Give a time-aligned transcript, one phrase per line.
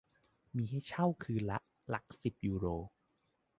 [0.55, 2.65] มีให้เช่าคืนละ "หลักสิบยูโร"